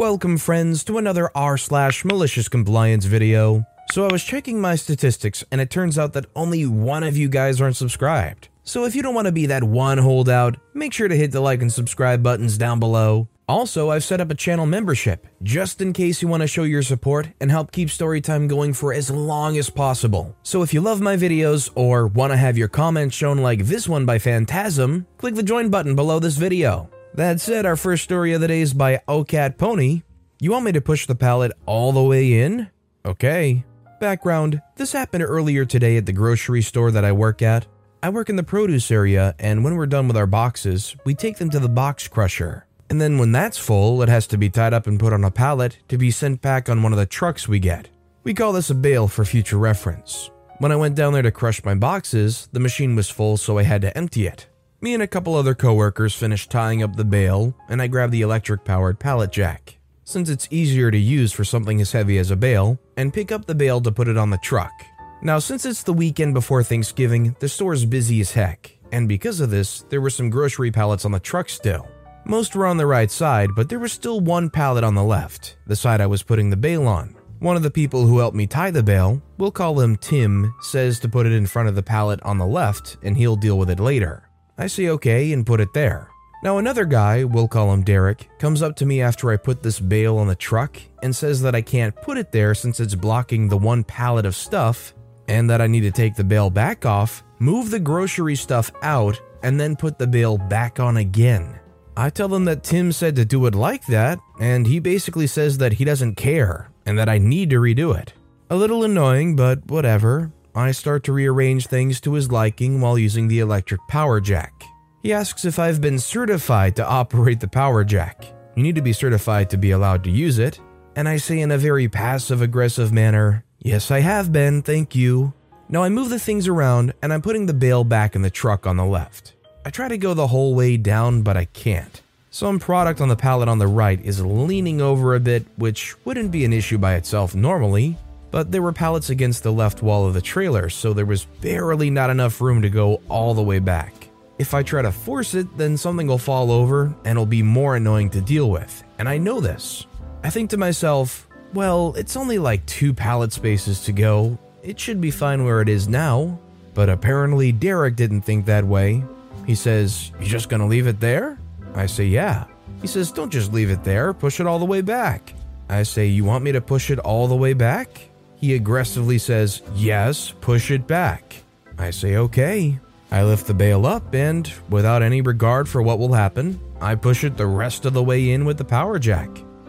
Welcome, 0.00 0.38
friends, 0.38 0.82
to 0.84 0.96
another 0.96 1.30
r 1.34 1.58
slash 1.58 2.06
malicious 2.06 2.48
compliance 2.48 3.04
video. 3.04 3.66
So 3.92 4.06
I 4.06 4.10
was 4.10 4.24
checking 4.24 4.58
my 4.58 4.74
statistics, 4.74 5.44
and 5.52 5.60
it 5.60 5.68
turns 5.68 5.98
out 5.98 6.14
that 6.14 6.24
only 6.34 6.64
one 6.64 7.02
of 7.02 7.18
you 7.18 7.28
guys 7.28 7.60
aren't 7.60 7.76
subscribed. 7.76 8.48
So 8.64 8.86
if 8.86 8.94
you 8.94 9.02
don't 9.02 9.14
want 9.14 9.26
to 9.26 9.32
be 9.32 9.44
that 9.44 9.62
one 9.62 9.98
holdout, 9.98 10.56
make 10.72 10.94
sure 10.94 11.06
to 11.06 11.14
hit 11.14 11.32
the 11.32 11.42
like 11.42 11.60
and 11.60 11.70
subscribe 11.70 12.22
buttons 12.22 12.56
down 12.56 12.80
below. 12.80 13.28
Also, 13.46 13.90
I've 13.90 14.02
set 14.02 14.22
up 14.22 14.30
a 14.30 14.34
channel 14.34 14.64
membership, 14.64 15.26
just 15.42 15.82
in 15.82 15.92
case 15.92 16.22
you 16.22 16.28
want 16.28 16.40
to 16.40 16.46
show 16.46 16.62
your 16.62 16.82
support 16.82 17.28
and 17.38 17.50
help 17.50 17.70
keep 17.70 17.88
Storytime 17.88 18.48
going 18.48 18.72
for 18.72 18.94
as 18.94 19.10
long 19.10 19.58
as 19.58 19.68
possible. 19.68 20.34
So 20.44 20.62
if 20.62 20.72
you 20.72 20.80
love 20.80 21.02
my 21.02 21.16
videos 21.16 21.70
or 21.74 22.06
want 22.06 22.32
to 22.32 22.38
have 22.38 22.56
your 22.56 22.68
comments 22.68 23.14
shown 23.14 23.36
like 23.36 23.66
this 23.66 23.86
one 23.86 24.06
by 24.06 24.18
Phantasm, 24.18 25.06
click 25.18 25.34
the 25.34 25.42
join 25.42 25.68
button 25.68 25.94
below 25.94 26.20
this 26.20 26.38
video. 26.38 26.88
That 27.14 27.40
said, 27.40 27.66
our 27.66 27.76
first 27.76 28.04
story 28.04 28.32
of 28.32 28.40
the 28.40 28.48
day 28.48 28.60
is 28.60 28.72
by 28.72 29.02
OCat 29.08 29.58
Pony. 29.58 30.02
You 30.38 30.52
want 30.52 30.64
me 30.64 30.72
to 30.72 30.80
push 30.80 31.06
the 31.06 31.14
pallet 31.14 31.52
all 31.66 31.92
the 31.92 32.02
way 32.02 32.40
in? 32.40 32.70
Okay. 33.04 33.64
Background 34.00 34.62
This 34.76 34.92
happened 34.92 35.24
earlier 35.24 35.64
today 35.64 35.96
at 35.96 36.06
the 36.06 36.12
grocery 36.12 36.62
store 36.62 36.90
that 36.92 37.04
I 37.04 37.12
work 37.12 37.42
at. 37.42 37.66
I 38.02 38.08
work 38.08 38.30
in 38.30 38.36
the 38.36 38.42
produce 38.42 38.90
area, 38.90 39.34
and 39.38 39.62
when 39.62 39.74
we're 39.74 39.86
done 39.86 40.06
with 40.06 40.16
our 40.16 40.26
boxes, 40.26 40.96
we 41.04 41.14
take 41.14 41.36
them 41.36 41.50
to 41.50 41.58
the 41.58 41.68
box 41.68 42.08
crusher. 42.08 42.64
And 42.88 43.00
then 43.00 43.18
when 43.18 43.32
that's 43.32 43.58
full, 43.58 44.02
it 44.02 44.08
has 44.08 44.26
to 44.28 44.38
be 44.38 44.48
tied 44.48 44.72
up 44.72 44.86
and 44.86 44.98
put 44.98 45.12
on 45.12 45.22
a 45.24 45.30
pallet 45.30 45.78
to 45.88 45.98
be 45.98 46.10
sent 46.10 46.40
back 46.40 46.68
on 46.68 46.82
one 46.82 46.92
of 46.92 46.98
the 46.98 47.06
trucks 47.06 47.46
we 47.46 47.58
get. 47.58 47.88
We 48.24 48.34
call 48.34 48.52
this 48.52 48.70
a 48.70 48.74
bale 48.74 49.08
for 49.08 49.24
future 49.24 49.58
reference. 49.58 50.30
When 50.58 50.72
I 50.72 50.76
went 50.76 50.94
down 50.94 51.12
there 51.12 51.22
to 51.22 51.30
crush 51.30 51.64
my 51.64 51.74
boxes, 51.74 52.48
the 52.52 52.60
machine 52.60 52.96
was 52.96 53.10
full, 53.10 53.36
so 53.36 53.58
I 53.58 53.62
had 53.64 53.82
to 53.82 53.96
empty 53.96 54.26
it. 54.26 54.46
Me 54.82 54.94
and 54.94 55.02
a 55.02 55.06
couple 55.06 55.34
other 55.34 55.54
coworkers 55.54 56.14
finished 56.14 56.50
tying 56.50 56.82
up 56.82 56.96
the 56.96 57.04
bale, 57.04 57.54
and 57.68 57.82
I 57.82 57.86
grab 57.86 58.10
the 58.10 58.22
electric 58.22 58.64
powered 58.64 58.98
pallet 58.98 59.30
jack, 59.30 59.76
since 60.04 60.30
it's 60.30 60.48
easier 60.50 60.90
to 60.90 60.96
use 60.96 61.32
for 61.32 61.44
something 61.44 61.82
as 61.82 61.92
heavy 61.92 62.16
as 62.16 62.30
a 62.30 62.36
bale, 62.36 62.78
and 62.96 63.12
pick 63.12 63.30
up 63.30 63.44
the 63.44 63.54
bale 63.54 63.82
to 63.82 63.92
put 63.92 64.08
it 64.08 64.16
on 64.16 64.30
the 64.30 64.38
truck. 64.38 64.72
Now, 65.20 65.38
since 65.38 65.66
it's 65.66 65.82
the 65.82 65.92
weekend 65.92 66.32
before 66.32 66.62
Thanksgiving, 66.62 67.36
the 67.40 67.48
store's 67.48 67.84
busy 67.84 68.22
as 68.22 68.32
heck, 68.32 68.74
and 68.90 69.06
because 69.06 69.40
of 69.40 69.50
this, 69.50 69.82
there 69.90 70.00
were 70.00 70.08
some 70.08 70.30
grocery 70.30 70.70
pallets 70.70 71.04
on 71.04 71.12
the 71.12 71.20
truck 71.20 71.50
still. 71.50 71.86
Most 72.24 72.56
were 72.56 72.66
on 72.66 72.78
the 72.78 72.86
right 72.86 73.10
side, 73.10 73.50
but 73.54 73.68
there 73.68 73.78
was 73.78 73.92
still 73.92 74.20
one 74.20 74.48
pallet 74.48 74.82
on 74.82 74.94
the 74.94 75.04
left, 75.04 75.58
the 75.66 75.76
side 75.76 76.00
I 76.00 76.06
was 76.06 76.22
putting 76.22 76.48
the 76.48 76.56
bale 76.56 76.88
on. 76.88 77.14
One 77.38 77.56
of 77.56 77.62
the 77.62 77.70
people 77.70 78.06
who 78.06 78.18
helped 78.18 78.36
me 78.36 78.46
tie 78.46 78.70
the 78.70 78.82
bale, 78.82 79.20
we'll 79.36 79.50
call 79.50 79.78
him 79.78 79.96
Tim, 79.96 80.54
says 80.62 80.98
to 81.00 81.08
put 81.08 81.26
it 81.26 81.32
in 81.32 81.46
front 81.46 81.68
of 81.68 81.74
the 81.74 81.82
pallet 81.82 82.22
on 82.22 82.38
the 82.38 82.46
left 82.46 82.96
and 83.02 83.14
he'll 83.14 83.36
deal 83.36 83.58
with 83.58 83.68
it 83.68 83.78
later. 83.78 84.29
I 84.60 84.66
say 84.66 84.90
okay 84.90 85.32
and 85.32 85.46
put 85.46 85.58
it 85.58 85.72
there. 85.72 86.10
Now, 86.42 86.58
another 86.58 86.84
guy, 86.84 87.24
we'll 87.24 87.48
call 87.48 87.72
him 87.72 87.82
Derek, 87.82 88.28
comes 88.38 88.60
up 88.60 88.76
to 88.76 88.86
me 88.86 89.00
after 89.00 89.30
I 89.30 89.38
put 89.38 89.62
this 89.62 89.80
bale 89.80 90.18
on 90.18 90.26
the 90.26 90.34
truck 90.34 90.78
and 91.02 91.16
says 91.16 91.40
that 91.40 91.54
I 91.54 91.62
can't 91.62 91.96
put 91.96 92.18
it 92.18 92.30
there 92.30 92.54
since 92.54 92.78
it's 92.78 92.94
blocking 92.94 93.48
the 93.48 93.56
one 93.56 93.84
pallet 93.84 94.26
of 94.26 94.36
stuff 94.36 94.92
and 95.28 95.48
that 95.48 95.62
I 95.62 95.66
need 95.66 95.80
to 95.82 95.90
take 95.90 96.14
the 96.14 96.24
bale 96.24 96.50
back 96.50 96.84
off, 96.84 97.24
move 97.38 97.70
the 97.70 97.80
grocery 97.80 98.36
stuff 98.36 98.70
out, 98.82 99.18
and 99.42 99.58
then 99.58 99.76
put 99.76 99.98
the 99.98 100.06
bale 100.06 100.36
back 100.36 100.78
on 100.78 100.98
again. 100.98 101.58
I 101.96 102.10
tell 102.10 102.34
him 102.34 102.44
that 102.44 102.62
Tim 102.62 102.92
said 102.92 103.16
to 103.16 103.24
do 103.24 103.46
it 103.46 103.54
like 103.54 103.86
that, 103.86 104.18
and 104.40 104.66
he 104.66 104.78
basically 104.78 105.26
says 105.26 105.56
that 105.58 105.74
he 105.74 105.84
doesn't 105.86 106.16
care 106.16 106.70
and 106.84 106.98
that 106.98 107.08
I 107.08 107.16
need 107.16 107.48
to 107.50 107.56
redo 107.56 107.98
it. 107.98 108.12
A 108.50 108.56
little 108.56 108.84
annoying, 108.84 109.36
but 109.36 109.66
whatever. 109.70 110.32
I 110.54 110.72
start 110.72 111.04
to 111.04 111.12
rearrange 111.12 111.66
things 111.66 112.00
to 112.00 112.14
his 112.14 112.32
liking 112.32 112.80
while 112.80 112.98
using 112.98 113.28
the 113.28 113.38
electric 113.38 113.80
power 113.88 114.20
jack. 114.20 114.64
He 115.02 115.12
asks 115.12 115.44
if 115.44 115.58
I've 115.58 115.80
been 115.80 115.98
certified 115.98 116.76
to 116.76 116.86
operate 116.86 117.40
the 117.40 117.48
power 117.48 117.84
jack. 117.84 118.24
You 118.56 118.62
need 118.62 118.74
to 118.74 118.82
be 118.82 118.92
certified 118.92 119.48
to 119.50 119.56
be 119.56 119.70
allowed 119.70 120.04
to 120.04 120.10
use 120.10 120.38
it. 120.38 120.60
And 120.96 121.08
I 121.08 121.18
say 121.18 121.40
in 121.40 121.52
a 121.52 121.58
very 121.58 121.88
passive 121.88 122.42
aggressive 122.42 122.92
manner, 122.92 123.44
Yes, 123.60 123.90
I 123.90 124.00
have 124.00 124.32
been, 124.32 124.62
thank 124.62 124.94
you. 124.94 125.32
Now 125.68 125.82
I 125.82 125.88
move 125.88 126.08
the 126.08 126.18
things 126.18 126.48
around 126.48 126.94
and 127.00 127.12
I'm 127.12 127.22
putting 127.22 127.46
the 127.46 127.54
bale 127.54 127.84
back 127.84 128.16
in 128.16 128.22
the 128.22 128.30
truck 128.30 128.66
on 128.66 128.76
the 128.76 128.84
left. 128.84 129.34
I 129.64 129.70
try 129.70 129.88
to 129.88 129.98
go 129.98 130.14
the 130.14 130.26
whole 130.26 130.54
way 130.54 130.76
down, 130.76 131.22
but 131.22 131.36
I 131.36 131.44
can't. 131.44 132.02
Some 132.30 132.58
product 132.58 133.00
on 133.00 133.08
the 133.08 133.16
pallet 133.16 133.48
on 133.48 133.58
the 133.58 133.66
right 133.66 134.00
is 134.04 134.24
leaning 134.24 134.80
over 134.80 135.14
a 135.14 135.20
bit, 135.20 135.44
which 135.56 135.94
wouldn't 136.04 136.30
be 136.30 136.44
an 136.44 136.52
issue 136.52 136.78
by 136.78 136.94
itself 136.94 137.34
normally, 137.34 137.96
but 138.30 138.50
there 138.50 138.62
were 138.62 138.72
pallets 138.72 139.10
against 139.10 139.42
the 139.42 139.52
left 139.52 139.82
wall 139.82 140.06
of 140.06 140.14
the 140.14 140.20
trailer, 140.20 140.68
so 140.68 140.92
there 140.92 141.06
was 141.06 141.24
barely 141.40 141.90
not 141.90 142.10
enough 142.10 142.40
room 142.40 142.62
to 142.62 142.70
go 142.70 143.00
all 143.08 143.34
the 143.34 143.42
way 143.42 143.58
back. 143.58 144.08
If 144.38 144.54
I 144.54 144.62
try 144.62 144.82
to 144.82 144.92
force 144.92 145.34
it, 145.34 145.58
then 145.58 145.76
something 145.76 146.06
will 146.06 146.18
fall 146.18 146.50
over 146.50 146.84
and 147.04 147.06
it'll 147.06 147.26
be 147.26 147.42
more 147.42 147.76
annoying 147.76 148.10
to 148.10 148.20
deal 148.20 148.50
with, 148.50 148.84
and 148.98 149.08
I 149.08 149.18
know 149.18 149.40
this. 149.40 149.86
I 150.22 150.30
think 150.30 150.50
to 150.50 150.56
myself, 150.56 151.28
well, 151.52 151.94
it's 151.96 152.16
only 152.16 152.38
like 152.38 152.64
two 152.66 152.94
pallet 152.94 153.32
spaces 153.32 153.84
to 153.84 153.92
go. 153.92 154.38
It 154.62 154.78
should 154.78 155.00
be 155.00 155.10
fine 155.10 155.44
where 155.44 155.60
it 155.60 155.68
is 155.68 155.88
now. 155.88 156.38
But 156.74 156.88
apparently, 156.88 157.52
Derek 157.52 157.96
didn't 157.96 158.20
think 158.22 158.46
that 158.46 158.64
way. 158.64 159.02
He 159.46 159.54
says, 159.54 160.12
You 160.20 160.26
just 160.26 160.48
gonna 160.48 160.66
leave 160.66 160.86
it 160.86 161.00
there? 161.00 161.38
I 161.74 161.86
say, 161.86 162.04
Yeah. 162.04 162.44
He 162.80 162.86
says, 162.86 163.10
Don't 163.10 163.30
just 163.30 163.52
leave 163.52 163.70
it 163.70 163.82
there, 163.82 164.12
push 164.12 164.40
it 164.40 164.46
all 164.46 164.58
the 164.58 164.64
way 164.64 164.80
back. 164.80 165.34
I 165.68 165.82
say, 165.82 166.06
You 166.06 166.24
want 166.24 166.44
me 166.44 166.52
to 166.52 166.60
push 166.60 166.90
it 166.90 166.98
all 166.98 167.26
the 167.26 167.36
way 167.36 167.52
back? 167.52 168.09
He 168.40 168.54
aggressively 168.54 169.18
says, 169.18 169.62
Yes, 169.74 170.32
push 170.40 170.70
it 170.70 170.86
back. 170.86 171.36
I 171.78 171.90
say, 171.90 172.16
Okay. 172.16 172.78
I 173.12 173.24
lift 173.24 173.46
the 173.46 173.54
bale 173.54 173.86
up 173.86 174.14
and, 174.14 174.50
without 174.68 175.02
any 175.02 175.20
regard 175.20 175.68
for 175.68 175.82
what 175.82 175.98
will 175.98 176.12
happen, 176.12 176.60
I 176.80 176.94
push 176.94 177.24
it 177.24 177.36
the 177.36 177.46
rest 177.46 177.84
of 177.84 177.92
the 177.92 178.02
way 178.02 178.30
in 178.30 178.44
with 178.44 178.56
the 178.56 178.64
power 178.64 178.98
jack. 179.00 179.28